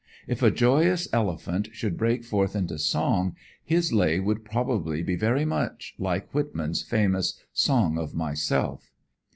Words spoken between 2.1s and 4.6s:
forth into song, his lay would